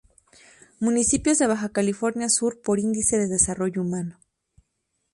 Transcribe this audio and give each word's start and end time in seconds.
Municipios 0.79 1.37
de 1.37 1.45
Baja 1.45 1.69
California 1.69 2.27
Sur 2.29 2.59
por 2.63 2.79
índice 2.79 3.19
de 3.19 3.27
desarrollo 3.27 3.83
humano 3.83 4.17